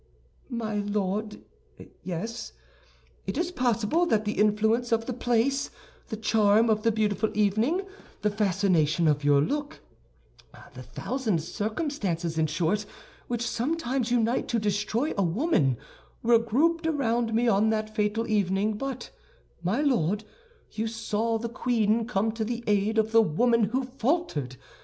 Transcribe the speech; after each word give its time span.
"My 0.49 0.77
Lord, 0.77 1.43
yes; 2.03 2.53
it 3.27 3.37
is 3.37 3.51
possible 3.51 4.07
that 4.07 4.25
the 4.25 4.31
influence 4.39 4.91
of 4.91 5.05
the 5.05 5.13
place, 5.13 5.69
the 6.07 6.17
charm 6.17 6.71
of 6.71 6.81
the 6.81 6.91
beautiful 6.91 7.29
evening, 7.37 7.83
the 8.23 8.31
fascination 8.31 9.07
of 9.07 9.23
your 9.23 9.41
look—the 9.41 10.81
thousand 10.81 11.43
circumstances, 11.43 12.35
in 12.39 12.47
short, 12.47 12.87
which 13.27 13.47
sometimes 13.47 14.09
unite 14.09 14.47
to 14.47 14.57
destroy 14.57 15.13
a 15.15 15.21
woman—were 15.23 16.39
grouped 16.39 16.87
around 16.87 17.35
me 17.35 17.47
on 17.47 17.69
that 17.69 17.95
fatal 17.95 18.25
evening; 18.27 18.79
but, 18.79 19.11
my 19.61 19.81
Lord, 19.81 20.23
you 20.71 20.87
saw 20.87 21.37
the 21.37 21.47
queen 21.47 22.07
come 22.07 22.31
to 22.31 22.43
the 22.43 22.63
aid 22.65 22.97
of 22.97 23.11
the 23.11 23.21
woman 23.21 23.65
who 23.65 23.83
faltered. 23.83 24.55